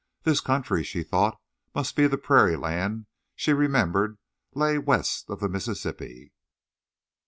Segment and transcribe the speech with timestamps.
[0.23, 1.39] This country, she thought,
[1.75, 3.05] must be the prairie land
[3.35, 4.17] she remembered
[4.55, 6.33] lay west of the Mississippi.